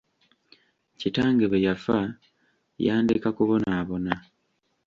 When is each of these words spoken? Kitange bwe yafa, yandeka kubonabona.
Kitange 0.99 1.45
bwe 1.49 1.59
yafa, 1.65 1.97
yandeka 2.85 3.27
kubonabona. 3.37 4.13